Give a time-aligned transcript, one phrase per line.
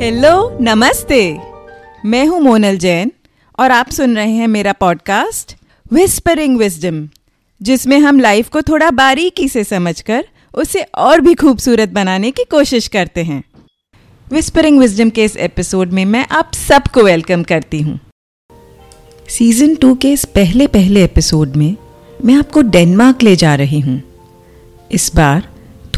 [0.00, 1.38] Hello नमस्ते।
[2.04, 3.10] मैं हूँ मोनल जैन
[3.58, 5.54] और आप सुन रहे हैं मेरा पॉडकास्ट
[5.92, 7.08] विस्परिंग विजडम
[7.62, 10.24] जिसमें हम लाइफ को थोड़ा बारीकी से समझकर
[10.54, 13.42] उसे और भी खूबसूरत बनाने की कोशिश करते हैं।
[14.32, 18.00] विस्परिंग विजडम के इस एपिसोड में मैं आप सबको वेलकम करती हूँ।
[19.28, 21.76] सीज़न टू के इस पहले पहले एपिसोड में
[22.24, 24.02] मैं आपको डेनमार्क ले जा रही हूँ।
[24.92, 25.48] इस बार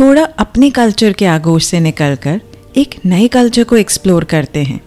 [0.00, 2.41] थोड़ा अपने कल्चर के आगोश से निकलकर
[2.75, 4.81] एक नए कल्चर को एक्सप्लोर करते हैं।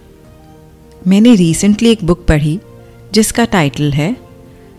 [1.06, 2.58] मैंने रिसेंटली एक बुक पढ़ी,
[3.14, 4.16] जिसका टाइटल है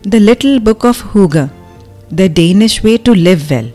[0.04, 1.50] the little book of hygge
[2.14, 3.72] the Danish way to live well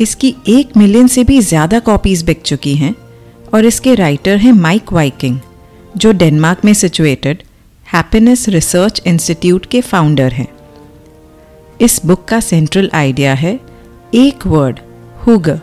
[0.00, 2.94] इसकी एक मिलियन से भी ज़्यादा कॉपीज़ बिक चुकी हैं,
[3.54, 5.38] और इसके राइटर हैं माइक वाइकिंग
[5.96, 7.42] जो डेनमार्क में सिचुएटेड
[7.86, 10.48] हैप्पीनेस रिसर्च इंस्टीट्यूट के फाउंडर हैं।
[11.80, 13.58] इस बुक का सेंट्रल आइडिया है,
[14.14, 14.80] एक वर्ड
[15.26, 15.60] हुगर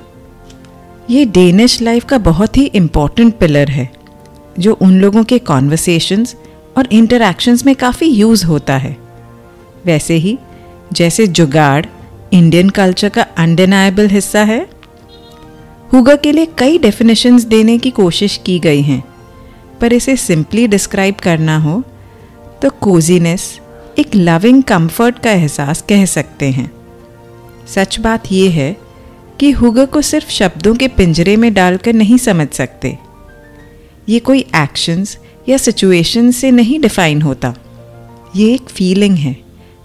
[1.09, 3.89] ये डेनिश लाइफ का बहुत ही इंपॉर्टेंट पिलर है,
[4.59, 6.35] जो उन लोगों के कॉन्वर्सेशंस
[6.77, 8.95] और इंटरेक्शंस में काफ़ी यूज़ होता है।
[9.85, 10.37] वैसे ही,
[10.93, 11.85] जैसे जुगाड़
[12.33, 14.59] इंडियन कल्चर का अनडिनाएबल हिस्सा है
[15.93, 19.03] हुगा के लिए कई डेफिनेशंस देने की कोशिश की गई हैं,
[19.81, 21.81] पर इसे सिंपली डिस्क्राइब करना हो
[22.61, 23.59] तो कोजीनेस
[23.99, 26.71] एक लविंग कंफर्ट का एहसास कह सकते हैं।
[27.67, 28.75] सच बात यह है
[29.41, 32.97] कि हुगर को सिर्फ़ शब्दों के पिंजरे में डालकर नहीं समझ सकते।
[34.09, 35.17] ये कोई एक्शंस
[35.49, 37.55] या सिचुएशन से नहीं डिफाइन होता।
[38.35, 39.37] ये एक फीलिंग है,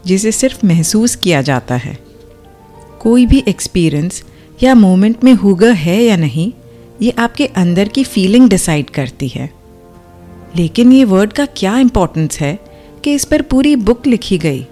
[0.06, 1.98] जिसे सिर्फ़ महसूस किया जाता है।
[3.00, 4.24] कोई भी एक्सपीरियंस
[4.62, 6.52] या मोमेंट में हुगर है या नहीं,
[7.02, 9.50] ये आपके अंदर की फीलिंग डिसाइड करती है।
[10.56, 12.58] लेकिन ये वर्ड का क्या इम्पोर्टेंस है
[13.04, 14.66] कि इस पर पूरी बुक लिखी गई।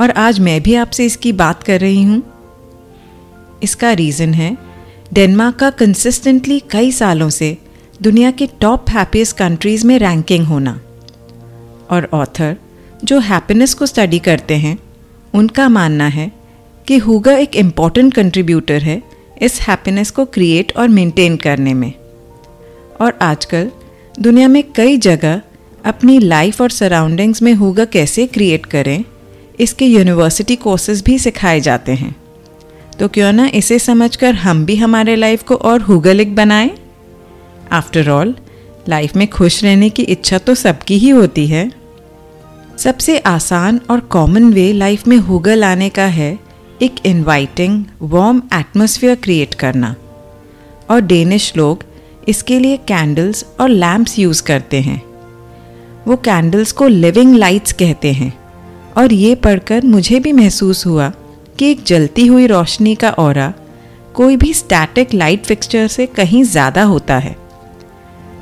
[0.00, 2.33] और आज मैं भी आपसे इसकी बात कर रही हूँ।
[3.62, 4.56] इसका रीज़न है
[5.12, 7.56] डेनमार्क का कंसिस्टेंटली कई सालों से
[8.02, 10.80] दुनिया के टॉप हैप्पीस्ट कंट्रीज़ में रैंकिंग होना।
[11.90, 12.56] और ऑथर
[13.04, 14.78] जो हैप्पीनेस को स्टडी करते हैं,
[15.34, 16.30] उनका मानना है
[16.86, 19.02] कि हुगा एक इंपॉर्टेंट कंट्रीब्यूटर है
[19.42, 21.92] इस हैप्पीनेस को क्रिएट और मेंटेन करने में।
[23.00, 23.70] और आजकल
[24.20, 25.40] दुनिया में कई जगह
[25.84, 29.04] अपनी लाइफ और सराउंडिंग्स में हुगा कैसे क्रिएट करें,
[29.60, 32.14] इसके यूनिवर्सिटी कोर्सेज भी सिखाए जाते हैं।
[33.00, 36.70] तो क्यों ना इसे समझकर हम भी हमारे लाइफ को और हुगलिक बनाएँ?
[37.72, 38.34] आफ्टर ऑल
[38.88, 41.72] लाइफ में खुश रहने की इच्छा तो सबकी ही होती है।
[42.78, 46.38] सबसे आसान और कॉमन वे लाइफ में हुगल आने का है
[46.82, 49.94] एक इनवाइटिंग वार्म एटमोसफियर क्रिएट करना।
[50.90, 51.84] और डेनिश लोग
[52.28, 55.02] इसके लिए कैंडल्स और लैम्प्स यूज़ करते हैं।
[56.08, 58.38] वो कैंडल्स को लिविंग लाइट्स कहते हैं।
[58.96, 61.12] और ये पढ़कर मुझे भी महसूस हुआ
[61.58, 63.38] कि एक जलती हुई रोशनी का और
[64.14, 67.36] कोई भी स्टैटिक लाइट फिक्सचर से कहीं ज़्यादा होता है।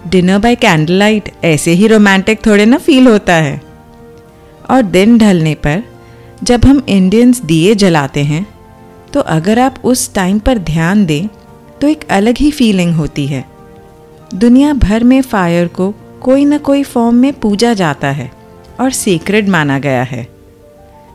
[0.07, 3.61] डिनर बाय कैंडल लाइट ऐसे ही रोमांटिक थोड़े ना फील होता है।
[4.71, 5.83] और दिन ढलने पर
[6.43, 8.47] जब हम इंडियंस दिए जलाते हैं
[9.13, 11.27] तो अगर आप उस टाइम पर ध्यान दें
[11.81, 13.45] तो एक अलग ही फीलिंग होती है।
[14.35, 15.91] दुनिया भर में फायर को
[16.23, 18.31] कोई ना कोई फॉर्म में पूजा जाता है
[18.81, 20.27] और सीक्रेट माना गया है।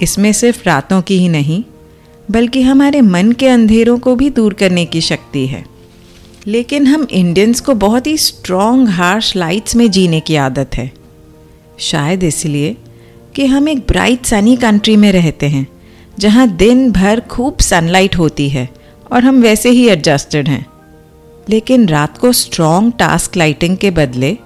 [0.02, 1.64] इसमें सिर्फ़ रातों की ही नहीं
[2.32, 5.66] बल्कि हमारे मन के अंधेरों को भी दूर करने की शक्ति है।
[6.48, 10.92] लेकिन हम इंडियंस को बहुत ही स्ट्रॉन्ग हार्श लाइट्स में जीने की आदत है।
[11.80, 12.78] शायद इसलिए
[13.36, 15.68] कि हम एक ब्राइट सनी कंट्री में रहते हैं,
[16.20, 18.70] जहाँ दिन भर खूब सनलाइट होती है
[19.12, 20.66] और हम वैसे ही एडजस्टेड हैं।
[21.50, 24.38] लेकिन रात को स्ट्रॉन्ग टास्क लाइटिंग के बदले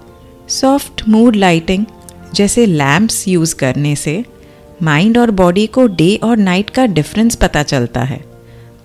[0.47, 1.85] सॉफ्ट मूड लाइटिंग
[2.33, 4.23] जैसे लैम्प्स यूज़ करने से
[4.83, 8.23] माइंड और बॉडी को डे और नाइट का डिफरेंस पता चलता है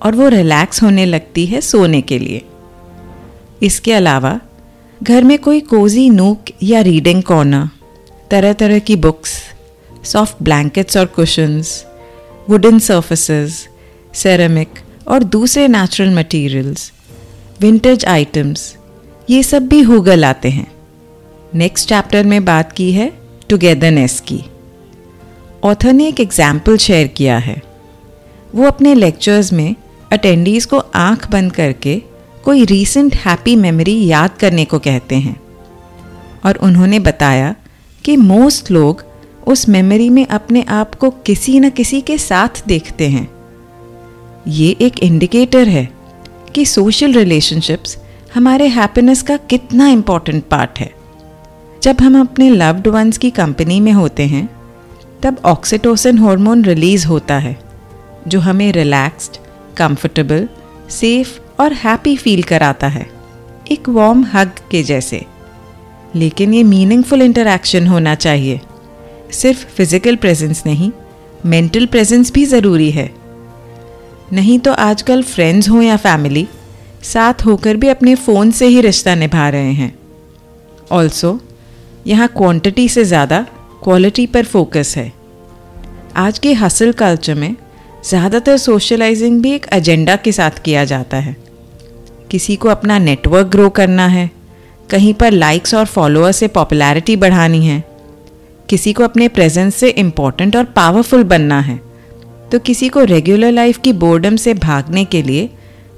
[0.02, 2.42] और वो रिलैक्स होने लगती है सोने के लिए।
[3.62, 4.40] इसके अलावा,
[5.02, 7.68] घर में कोई कोजी नूक या रीडिंग कॉर्नर
[8.30, 9.42] तरह तरह की बुक्स
[10.04, 11.84] सॉफ्ट ब्लैंकेट्स और कुशंस
[12.50, 13.68] वुडन सर्फेसेस
[14.14, 14.68] सेरेमिक
[15.08, 16.92] और दूसरे नेचुरल मटेरियल्स
[17.60, 18.76] विंटेज आइटम्स
[19.30, 20.66] ये सब भी हुगल आते हैं।
[21.54, 23.12] नेक्स्ट चैप्टर में बात की है
[23.48, 24.44] टुगेदरनेस की।
[25.64, 27.62] ऑथर ने एक एग्ज़ाम्पल शेयर किया है।
[28.54, 29.74] वो अपने लेक्चर्स में
[30.12, 32.02] अटेंडीज़ को आँख बंद करके
[32.44, 35.40] कोई रीसेंट हैप्पी मेमोरी याद करने को कहते हैं।
[36.44, 37.54] और उन्होंने बताया
[38.04, 39.04] कि मोस्ट लोग
[39.46, 43.28] उस मेमोरी में अपने आप को किसी न किसी के साथ देखते हैं।
[44.48, 45.88] ये एक इंडिकेटर है
[46.54, 47.96] कि सोशल रिलेशनशिप्स
[48.34, 50.90] हमारे हैप्पीनेस का कितना इंपॉर्टेंट पार्ट है।
[51.82, 54.48] जब हम अपने लव्ड वंस की कंपनी में होते हैं
[55.22, 57.56] तब ऑक्सीटोसिन हार्मोन रिलीज़ होता है,
[58.28, 59.36] जो हमें रिलैक्स्ड
[59.76, 60.48] कंफर्टेबल
[60.90, 63.06] सेफ़ और हैप्पी फील कराता है,
[63.70, 65.24] एक वार्म हग के जैसे।
[66.14, 68.60] लेकिन ये मीनिंगफुल इंटरेक्शन होना चाहिए।
[69.32, 70.90] सिर्फ़ फ़िज़िकल प्रेजेंस नहीं
[71.46, 73.10] मेंटल प्रेजेंस भी ज़रूरी है।
[74.32, 76.46] नहीं तो आजकल फ्रेंड्स हों या फैमिली
[77.04, 79.92] साथ होकर भी अपने फ़ोन से ही रिश्ता निभा रहे हैं।
[80.92, 81.38] ऑल्सो
[82.06, 83.44] यहाँ क्वांटिटी से ज़्यादा
[83.86, 85.12] क्वालिटी पर फोकस है।
[86.16, 87.54] आज के हसल कल्चर में
[88.04, 91.34] ज़्यादातर सोशलाइजिंग भी एक एजेंडा के साथ किया जाता है।
[92.30, 94.30] किसी को अपना नेटवर्क ग्रो करना है,
[94.90, 97.82] कहीं पर लाइक्स और फॉलोअर से पॉपुलैरिटी बढ़ानी है,
[98.68, 101.78] किसी को अपने प्रेजेंस से इम्पोर्टेंट और पावरफुल बनना है
[102.50, 105.48] तो किसी को रेगुलर लाइफ की बोर्डम से भागने के लिए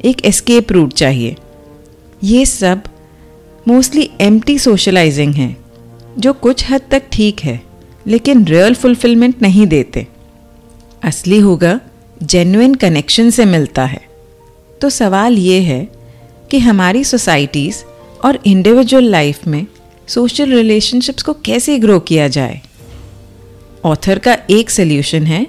[0.04, 1.36] एक एस्केप रूट चाहिए।
[2.24, 2.82] ये सब
[3.66, 5.56] मोस्टली एम्प्टी सोशलाइजिंग है,
[6.18, 7.67] जो कुछ हद तक ठीक है।
[8.08, 10.06] लेकिन रियल फुलफिलमेंट नहीं देते।
[11.02, 11.80] असली होगा
[12.22, 14.00] जेन्युइन कनेक्शन से मिलता है।
[14.80, 15.88] तो सवाल ये है
[16.50, 17.82] कि हमारी सोसाइटीज़
[18.24, 19.66] और इंडिविजुअल लाइफ में
[20.08, 22.60] सोशल रिलेशनशिप्स को कैसे ग्रो किया जाए?
[23.84, 25.46] ऑथर का एक सल्यूशन है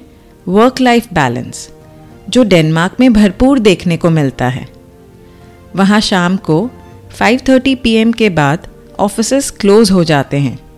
[0.47, 1.69] वर्क लाइफ बैलेंस
[2.29, 4.67] जो डेनमार्क में भरपूर देखने को मिलता है।
[5.75, 6.69] वहाँ शाम को
[7.19, 8.67] 5:30 पीएम के बाद
[8.99, 10.68] ऑफ़िस क्लोज हो जाते हैं।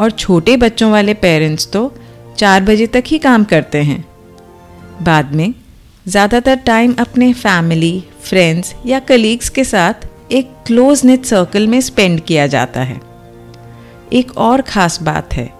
[0.00, 1.92] और छोटे बच्चों वाले पेरेंट्स तो
[2.38, 4.04] चार बजे तक ही काम करते हैं।
[5.02, 5.52] बाद में
[6.06, 12.20] ज़्यादातर टाइम अपने फैमिली फ्रेंड्स या कलीग्स के साथ एक क्लोज नेट सर्कल में स्पेंड
[12.20, 13.00] किया जाता है।
[14.12, 15.50] एक और ख़ास बात है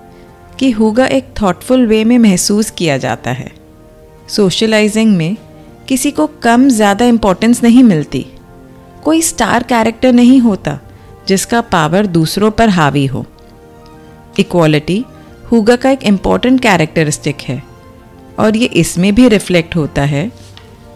[0.58, 3.50] कि हुगा एक थॉटफुल वे में महसूस किया जाता है।
[4.28, 5.36] सोशलाइजिंग में
[5.88, 8.24] किसी को कम ज़्यादा इम्पोर्टेंस नहीं मिलती।
[9.04, 10.78] कोई स्टार कैरेक्टर नहीं होता
[11.28, 13.24] जिसका पावर दूसरों पर हावी हो।
[14.40, 15.04] इक्वालिटी
[15.52, 17.62] हुगा का एक इंपॉर्टेंट कैरेक्टरिस्टिक है।
[18.38, 20.30] और ये इसमें भी रिफ्लेक्ट होता है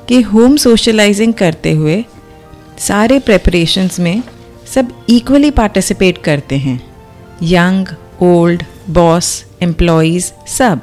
[0.09, 2.05] कि होम सोशलाइजिंग करते हुए
[2.79, 4.23] सारे प्रेपरेशंस में
[4.67, 6.81] सब इक्वली पार्टिसिपेट करते हैं।
[7.43, 7.89] यंग
[8.23, 10.81] ओल्ड बॉस एम्प्लॉयज़ सब।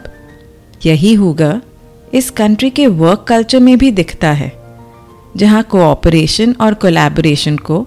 [0.82, 1.60] यही होगा
[2.14, 4.52] इस कंट्री के वर्क कल्चर में भी दिखता है,
[5.38, 7.82] जहाँ कोऑपरेशन और कोलैबोरेशन को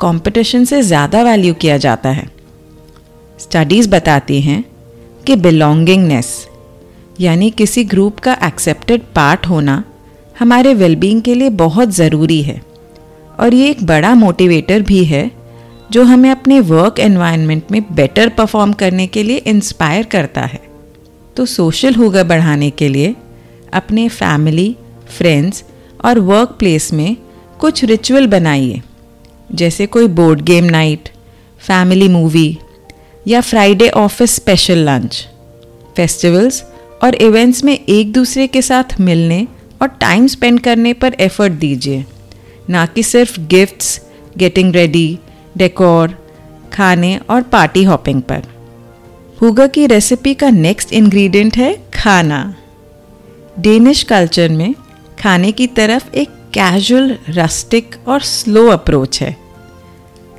[0.00, 2.28] कंपटीशन से ज़्यादा वैल्यू किया जाता है।
[3.44, 4.64] स्टडीज़ बताती हैं
[5.26, 6.46] कि बिलोंगिंगनेस
[7.20, 9.84] यानी किसी ग्रुप का एक्सेप्टेड पार्ट होना,
[10.38, 12.62] हमारे वेलबींग के लिए बहुत ज़रूरी है।
[13.40, 15.30] और ये एक बड़ा मोटिवेटर भी है,
[15.90, 20.62] जो हमें अपने वर्क एनवायरनमेंट में बेटर परफॉर्म करने के लिए इंस्पायर करता है।
[21.36, 23.14] तो सोशल होगा बढ़ाने के लिए,
[23.72, 24.76] अपने फैमिली
[25.16, 25.64] फ्रेंड्स
[26.04, 27.16] और वर्क प्लेस में
[27.58, 28.82] कुछ रिचुअल बनाइए।
[29.54, 31.08] जैसे कोई board game night
[31.58, 32.58] family movie
[33.26, 35.26] या Friday office special lunch
[35.96, 36.62] festivals
[37.02, 39.46] और इवेंट्स में एक दूसरे के साथ मिलने
[39.82, 42.04] और टाइम स्पेंड करने पर एफर्ट दीजिए।
[42.70, 44.00] ना कि सिर्फ़ गिफ्ट्स
[44.38, 45.18] गेटिंग रेडी
[45.56, 46.18] डेकोर
[46.72, 48.42] खाने और पार्टी हॉपिंग पर।
[49.42, 52.54] हुगा की रेसिपी का नेक्स्ट इंग्रेडिएंट है खाना।
[53.58, 54.74] डेनिश कल्चर में
[55.18, 59.36] खाने की तरफ़ एक कैजुअल रस्टिक और स्लो अप्रोच है।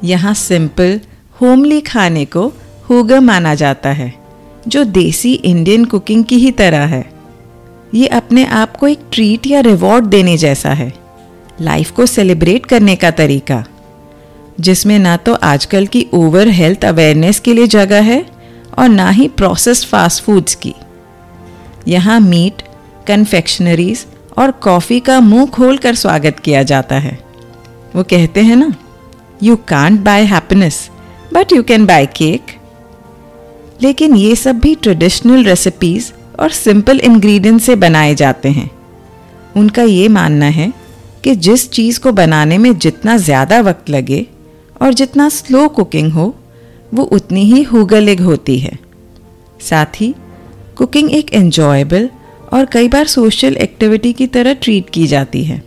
[0.03, 0.99] यहाँ सिंपल
[1.41, 2.51] होमली खाने को
[2.89, 4.13] हुगा माना जाता है,
[4.67, 7.03] जो देसी इंडियन कुकिंग की ही तरह है।
[7.93, 10.91] ये अपने आप को एक ट्रीट या रिवॉर्ड देने जैसा है
[11.59, 13.63] लाइफ को सेलिब्रेट करने का तरीका,
[14.59, 18.25] जिसमें ना तो आजकल की ओवर हेल्थ अवेयरनेस के लिए जगह है
[18.77, 20.73] और ना ही प्रोसेस्ड फास्ट फूड्स की।
[21.87, 22.61] यहाँ मीट
[23.07, 24.05] कन्फेक्शनरीज
[24.37, 27.17] और कॉफ़ी का मुँह खोल कर स्वागत किया जाता है।
[27.95, 28.71] वो कहते हैं ना
[29.43, 30.89] you can't buy happiness
[31.33, 32.54] but you can buy cake
[33.83, 38.69] लेकिन ये सब भी ट्रेडिशनल रेसिपीज़ और सिंपल इंग्रेडिएंट से बनाए जाते हैं।
[39.55, 40.71] उनका ये मानना है
[41.23, 44.25] कि जिस चीज़ को बनाने में जितना ज़्यादा वक्त लगे
[44.81, 46.35] और जितना स्लो कुकिंग हो,
[46.93, 48.77] वो उतनी ही हुगलिग होती है।
[49.61, 50.13] साथ ही
[50.77, 52.09] कुकिंग एक एन्जॉयबल
[52.53, 55.63] और कई बार सोशल एक्टिविटी की तरह ट्रीट की जाती है।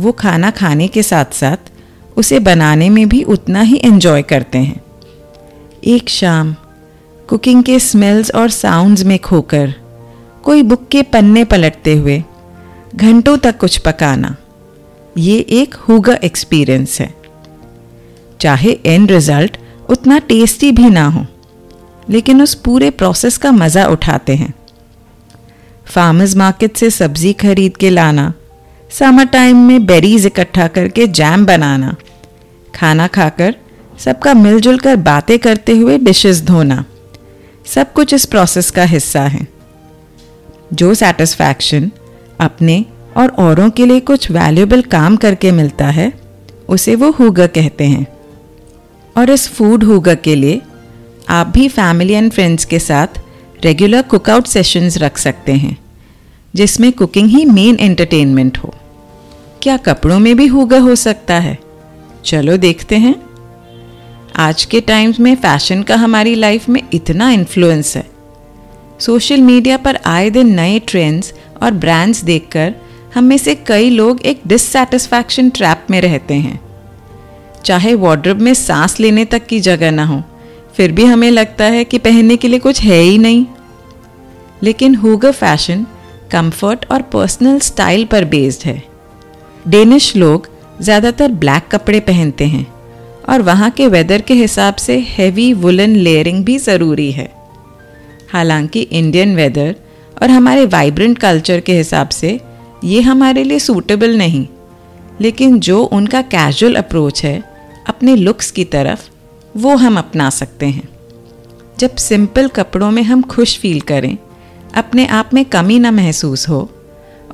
[0.00, 1.70] वो खाना खाने के साथ साथ
[2.16, 4.80] उसे बनाने में भी उतना ही एंजॉय करते हैं।
[5.84, 6.54] एक शाम
[7.28, 9.74] कुकिंग के स्मेल्स और साउंड्स में खोकर,
[10.44, 12.22] कोई बुक के पन्ने पलटते हुए,
[12.96, 14.34] घंटों तक कुछ पकाना।
[15.16, 17.12] ये एक हुगा एक्सपीरियंस है।
[18.40, 19.56] चाहे एंड रिज़ल्ट
[19.88, 21.24] उतना टेस्टी भी ना हो,
[22.10, 24.52] लेकिन उस पूरे प्रोसेस का मज़ा उठाते हैं।
[25.86, 28.32] फार्मर्स मार्केट से सब्ज़ी खरीद के लाना
[28.90, 31.94] समर टाइम में बेरीज इकट्ठा करके जैम बनाना,
[32.74, 33.54] खाना खाकर
[33.98, 36.84] सबका मिलजुल कर बातें करते हुए डिशेस धोना।
[37.66, 39.46] सब कुछ इस प्रोसेस का हिस्सा है।
[40.72, 41.90] जो सेटिस्फैक्शन
[42.40, 42.84] अपने
[43.16, 46.12] और औरों के लिए कुछ वैल्यूबल काम करके मिलता है,
[46.68, 48.06] उसे वो हुगा कहते हैं।
[49.16, 50.62] और इस फ़ूड हुगा के लिए
[51.28, 53.06] आप भी फैमिली एंड फ्रेंड्स के साथ
[53.64, 55.78] रेगुलर कुकआउट सेशंस रख सकते हैं,
[56.54, 58.74] जिसमें कुकिंग ही मेन एंटरटेनमेंट हो।
[59.62, 61.58] क्या कपड़ों में भी हुगा हो सकता है?
[62.24, 63.14] चलो देखते हैं।
[64.36, 68.04] आज के टाइम्स में फ़ैशन का हमारी लाइफ में इतना इन्फ्लुएंस है।
[69.00, 72.74] सोशल मीडिया पर आए दिन नए ट्रेंड्स और ब्रांड्स देखकर
[73.14, 76.60] हम में से कई लोग एक डिससेटिस्फैक्शन ट्रैप में रहते हैं।
[77.64, 80.22] चाहे वार्ड्रोब में सांस लेने तक की जगह ना हो,
[80.76, 83.46] फिर भी हमें लगता है कि पहनने के लिए कुछ है ही नहीं।
[84.62, 85.86] लेकिन हुगर फ़ैशन
[86.32, 88.82] कंफर्ट और पर्सनल स्टाइल पर बेस्ड है।
[89.68, 90.48] डेनिश लोग
[90.80, 92.71] ज़्यादातर ब्लैक कपड़े पहनते हैं।
[93.32, 97.30] और वहाँ के वेदर के हिसाब से हैवी वुलन लेयरिंग भी ज़रूरी है।
[98.32, 99.74] हालाँकि इंडियन वेदर
[100.22, 102.38] और हमारे वाइब्रेंट कल्चर के हिसाब से
[102.84, 104.46] ये हमारे लिए सूटेबल नहीं,
[105.20, 107.42] लेकिन जो उनका कैजुअल अप्रोच है,
[107.88, 109.08] अपने लुक्स की तरफ़,
[109.54, 110.88] वो हम अपना सकते हैं।
[111.78, 114.16] जब सिंपल कपड़ों में हम खुश फील करें,
[114.74, 116.68] अपने आप में कमी ना महसूस हो,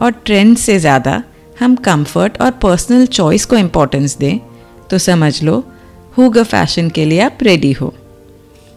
[0.03, 1.23] और ट्रेंड से ज़्यादा
[1.61, 4.39] हम कंफर्ट और पर्सनल चॉइस को इम्पोर्टेंस दें
[4.91, 5.65] तो समझ लो
[6.19, 7.95] हुगा फ़ैशन के लिए आप रेडी हो।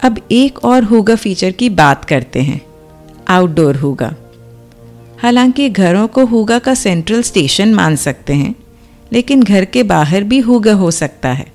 [0.03, 2.61] अब एक और हुगा फीचर की बात करते हैं
[3.27, 4.15] आउटडोर हुगा।
[5.21, 8.55] हालाँकि घरों को हुगा का सेंट्रल स्टेशन मान सकते हैं,
[9.13, 11.45] लेकिन घर के बाहर भी हुगा हो सकता है।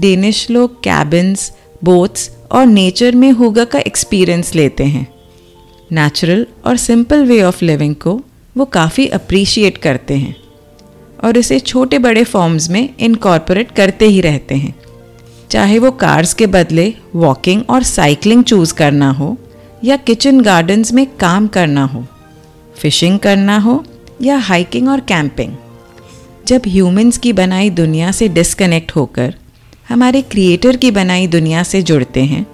[0.00, 1.52] डेनिश लोग कैबिन्स
[1.84, 5.06] बोट्स और नेचर में हुगा का एक्सपीरियंस लेते हैं।
[5.92, 8.20] नेचुरल और सिंपल वे ऑफ़ लिविंग को
[8.56, 10.36] वो काफ़ी अप्रिशिएट करते हैं।
[11.24, 14.74] और इसे छोटे बड़े फॉर्म्स में इनकॉर्पोरेट करते ही रहते हैं।
[15.50, 19.36] चाहे वो कार्स के बदले वॉकिंग और साइकिलिंग चूज़ करना हो
[19.84, 22.04] या किचन गार्डन्स में काम करना हो
[22.76, 23.84] फिशिंग करना हो
[24.22, 25.56] या हाइकिंग और कैंपिंग
[26.46, 29.34] जब ह्यूमंस की बनाई दुनिया से डिस्कनेक्ट होकर
[29.88, 32.46] हमारे क्रिएटर की बनाई दुनिया से जुड़ते हैं,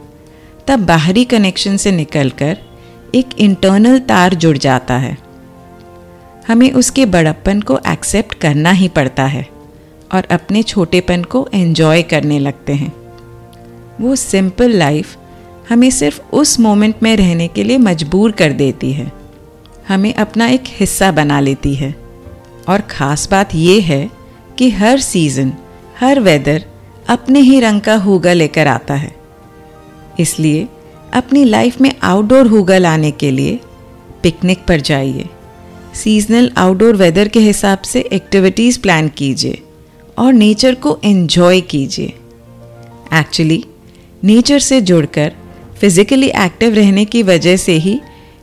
[0.68, 2.58] तब बाहरी कनेक्शन से निकलकर
[3.14, 5.16] एक इंटरनल तार जुड़ जाता है।
[6.48, 9.48] हमें उसके बड़प्पन को एक्सेप्ट करना ही पड़ता है
[10.12, 12.92] और अपने छोटेपन को एंजॉय करने लगते हैं।
[14.00, 15.16] वो सिंपल लाइफ
[15.68, 19.12] हमें सिर्फ़ उस मोमेंट में रहने के लिए मजबूर कर देती है।
[19.88, 21.94] हमें अपना एक हिस्सा बना लेती है।
[22.68, 24.10] और ख़ास बात यह है
[24.58, 25.52] कि हर सीज़न
[26.00, 26.64] हर वेदर
[27.08, 29.14] अपने ही रंग का हुगा लेकर आता है।
[30.20, 30.68] इसलिए
[31.12, 33.60] अपनी लाइफ में आउटडोर हुगा लाने के लिए
[34.22, 35.28] पिकनिक पर जाइए।
[35.96, 39.58] सीजनल आउटडोर वेदर के हिसाब से एक्टिविटीज़ प्लान कीजिए
[40.18, 42.12] और नेचर को एन्जॉय कीजिए।
[43.14, 43.62] एक्चुअली
[44.22, 45.32] नेचर से जुड़कर
[45.80, 47.98] फिज़िकली एक्टिव रहने की वजह से ही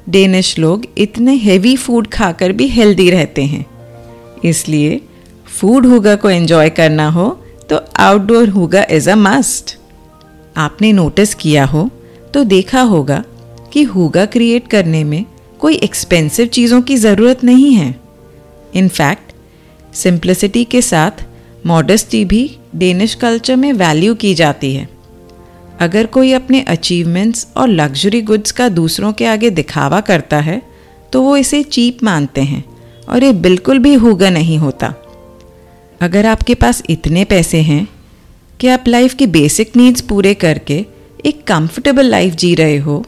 [0.10, 3.66] डेनिश लोग इतने हेवी फ़ूड खाकर भी हेल्दी रहते हैं।
[4.46, 5.00] इसलिए
[5.50, 7.30] फ़ूड हुगा को एंजॉय करना हो
[7.70, 9.78] तो outdoor hygge is a must
[10.58, 11.90] आपने नोटिस किया हो
[12.34, 13.24] तो देखा होगा
[13.74, 15.24] कि हुगा क्रिएट करने में
[15.64, 17.96] कोई एक्सपेंसिव चीज़ों की ज़रूरत नहीं है।
[18.76, 19.32] इनफैक्ट
[19.96, 21.24] सिंप्लिसिटी के साथ
[21.66, 22.42] मॉडेस्टी भी
[22.76, 24.88] डेनिश कल्चर में वैल्यू की जाती है।
[25.80, 30.62] अगर कोई अपने अचीवमेंट्स और लग्जरी गुड्स का दूसरों के आगे दिखावा करता है
[31.14, 32.64] तो वो इसे चीप मानते हैं
[33.10, 34.94] और ये बिल्कुल भी हुगा नहीं होता।
[36.02, 37.88] अगर आपके पास इतने पैसे हैं
[38.60, 40.86] कि आप लाइफ की बेसिक नीड्स पूरे करके
[41.26, 43.04] एक कंफर्टेबल लाइफ जी रहे हो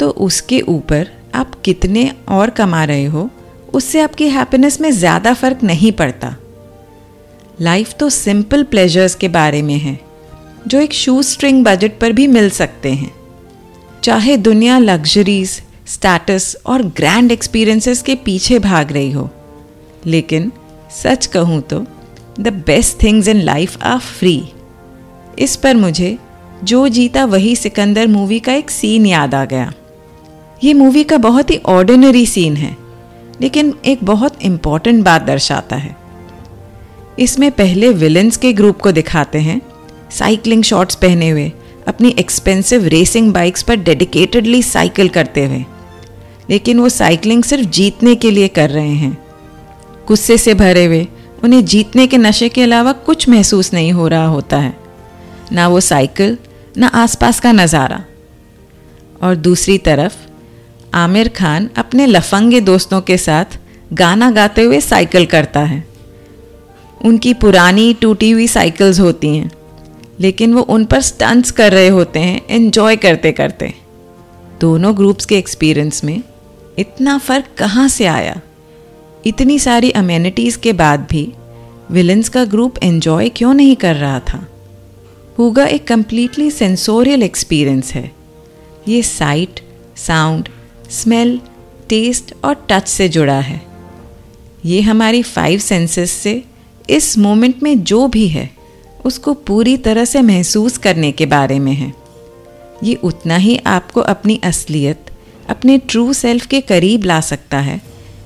[0.00, 3.28] तो उसके ऊपर आप कितने और कमा रहे हो,
[3.72, 6.34] उससे आपकी हैप्पीनेस में ज़्यादा फ़र्क नहीं पड़ता।
[7.60, 9.98] लाइफ तो सिंपल प्लेजर्स के बारे में है,
[10.66, 13.12] जो एक शू स्ट्रिंग बजट पर भी मिल सकते हैं।
[14.02, 19.28] चाहे दुनिया लग्जरीज स्टेटस और ग्रैंड एक्सपीरियंसेस के पीछे भाग रही हो,
[20.06, 20.50] लेकिन
[20.94, 21.84] सच कहूँ तो
[22.40, 24.42] the best things in life are free
[25.38, 26.16] इस पर मुझे
[26.64, 29.72] जो जीता वही सिकंदर मूवी का एक सीन याद आ गया।
[30.64, 32.76] ये मूवी का बहुत ही ऑर्डिनरी सीन है,
[33.40, 35.96] लेकिन एक बहुत इंपॉर्टेंट बात दर्शाता है।
[37.18, 39.60] इसमें पहले विलन्स के ग्रुप को दिखाते हैं
[40.10, 41.52] साइकिलिंग शॉर्ट्स पहने हुए,
[41.88, 45.64] अपनी एक्सपेंसिव रेसिंग बाइक्स पर डेडिकेटेडली साइकिल करते हुए।
[46.50, 49.18] लेकिन वो साइकिलिंग सिर्फ़ जीतने के लिए कर रहे हैं।
[50.08, 51.06] गुस्से से भरे हुए,
[51.44, 54.76] उन्हें जीतने के नशे के अलावा कुछ महसूस नहीं हो रहा होता है।
[55.52, 56.38] ना वो साइकिल
[56.76, 58.04] ना आसपास का नज़ारा।
[59.22, 60.23] और दूसरी तरफ़
[60.94, 63.58] आमिर खान अपने लफंगे दोस्तों के साथ
[63.92, 65.82] गाना गाते हुए साइकिल करता है।
[67.04, 69.50] उनकी पुरानी टूटी हुई साइकिल्स होती हैं,
[70.20, 73.72] लेकिन वो उन पर स्टंट्स कर रहे होते हैं, एंजॉय करते करते।
[74.60, 76.22] दोनों ग्रुप्स के एक्सपीरियंस में
[76.78, 78.40] इतना फ़र्क कहाँ से आया?
[79.26, 81.32] इतनी सारी अमेनिटीज़ के बाद भी
[81.90, 84.46] विलन्स का ग्रुप एंजॉय क्यों नहीं कर रहा था?
[85.38, 88.10] हुगा एक कम्प्लीटली सेंसोरियल एक्सपीरियंस है।
[88.88, 89.60] ये साइट
[89.96, 90.48] साउंड
[90.90, 91.40] स्मेल,
[91.88, 93.60] टेस्ट और टच से जुड़ा है।
[94.64, 96.42] ये हमारी फाइव सेंसेस से
[96.90, 98.50] इस मोमेंट में जो भी है,
[99.04, 101.92] उसको पूरी तरह से महसूस करने के बारे में है।
[102.84, 105.10] ये उतना ही आपको अपनी असलियत,
[105.48, 107.80] अपने ट्रू सेल्फ के करीब ला सकता है,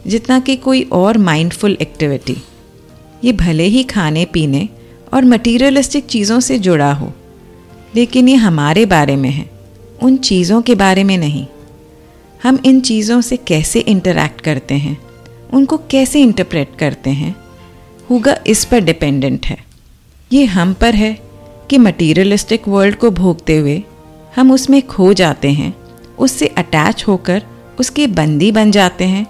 [0.07, 2.37] जितना कि कोई और माइंडफुल एक्टिविटी
[3.25, 4.69] ये भले ही खाने, पीने
[5.15, 7.13] और मटीरियलिस्टिक चीज़ों से जुड़ा हो,
[7.95, 9.51] लेकिन ये हमारे बारे में है,
[10.03, 11.47] उन चीज़ों के बारे में नहीं।
[12.43, 14.99] हम इन चीज़ों से कैसे इंटरैक्ट करते हैं?
[15.53, 17.35] उनको कैसे इंटरप्रेट करते हैं?
[18.11, 19.57] हुगा इस पर डिपेंडेंट है।
[20.33, 21.13] ये हम पर है
[21.71, 23.83] कि मटीरियलिस्टिक वर्ल्ड को भोगते हुए
[24.37, 25.75] हम उसमें खो जाते हैं,
[26.19, 27.43] उससे अटैच होकर
[27.81, 29.27] उसके बंदी बन जाते हैं,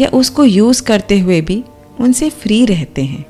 [0.00, 1.62] या उसको यूज़ करते हुए भी
[2.00, 3.24] उनसे फ्री रहते हैं।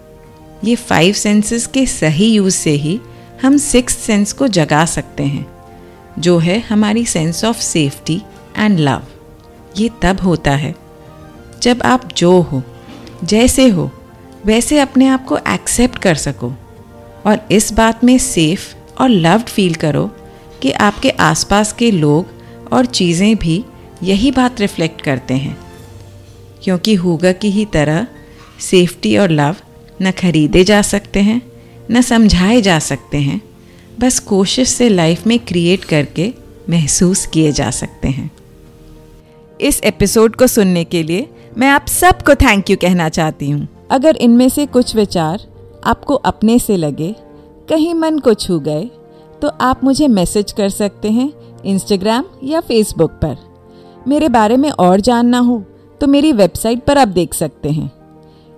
[0.64, 3.00] ये फाइव सेंसेस के सही यूज़ से ही
[3.42, 5.46] हम सिक्स सेंस को जगा सकते हैं,
[6.18, 8.20] जो है हमारी sense of safety
[8.56, 9.02] and love
[9.78, 10.74] ये तब होता है,
[11.62, 12.62] जब आप जो हो,
[13.24, 13.90] जैसे हो,
[14.46, 16.52] वैसे अपने आप को एक्सेप्ट कर सको
[17.26, 20.10] और इस बात में सेफ़ और लव्ड फील करो
[20.62, 22.26] कि आपके आसपास के लोग
[22.72, 23.64] और चीज़ें भी
[24.02, 25.58] यही बात रिफ्लेक्ट करते हैं।
[26.62, 28.06] क्योंकि हुगा की ही तरह
[28.60, 29.56] सेफ्टी और लव
[30.02, 31.42] न खरीदे जा सकते हैं,
[31.90, 33.40] न समझाए जा सकते हैं,
[34.00, 36.34] बस कोशिश से लाइफ में क्रिएट करके
[36.70, 38.30] महसूस किए जा सकते हैं।
[39.64, 41.28] इस एपिसोड को सुनने के लिए
[41.58, 45.42] मैं आप सबको थैंक यू कहना चाहती हूँ। अगर इनमें से कुछ विचार
[45.84, 47.14] आपको अपने से लगे,
[47.68, 48.84] कहीं मन को छू गए
[49.42, 51.32] तो आप मुझे मैसेज कर सकते हैं
[51.64, 53.36] इंस्टाग्राम या फेसबुक पर।
[54.08, 55.62] मेरे बारे में और जानना हो
[56.00, 57.90] तो मेरी वेबसाइट पर आप देख सकते हैं।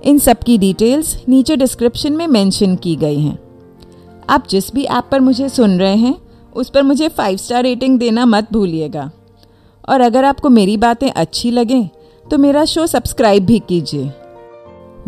[0.03, 3.39] इन सब की डिटेल्स नीचे डिस्क्रिप्शन में मेंशन की गई हैं।
[4.29, 6.17] आप जिस भी ऐप पर मुझे सुन रहे हैं,
[6.55, 9.11] उस पर मुझे फाइव स्टार रेटिंग देना मत भूलिएगा।
[9.89, 11.89] और अगर आपको मेरी बातें अच्छी लगें
[12.31, 14.13] तो मेरा शो सब्सक्राइब भी कीजिए।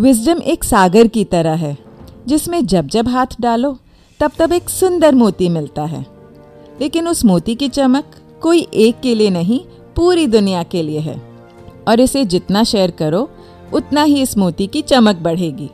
[0.00, 1.78] विजडम एक सागर की तरह है,
[2.26, 3.78] जिसमें जब जब हाथ डालो,
[4.20, 6.06] तब तब एक सुंदर मोती मिलता है।
[6.80, 8.04] लेकिन उस मोती की चमक
[8.42, 9.60] कोई एक के लिए नहीं,
[9.96, 11.22] पूरी दुनिया के लिए है।
[11.88, 13.30] और इसे जितना शेयर करो,
[13.72, 15.70] उतना ही इस मोती की चमक बढ़ेगी।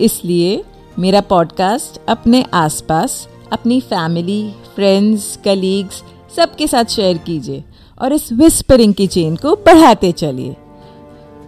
[0.00, 0.64] इसलिए
[0.98, 6.02] मेरा पॉडकास्ट अपने आसपास, अपनी फैमिली फ्रेंड्स कलीग्स
[6.36, 7.64] सबके साथ शेयर कीजिए।
[8.02, 10.56] और इस विस्परिंग की चेन को बढ़ाते चलिए।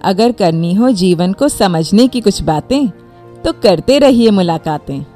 [0.05, 2.89] अगर करनी हो जीवन को समझने की कुछ बातें
[3.45, 5.14] तो करते रहिए मुलाकातें।